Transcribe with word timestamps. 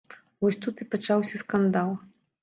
Вось 0.43 0.55
тут 0.65 0.79
і 0.85 0.87
пачаўся 0.95 1.41
скандал. 1.43 1.91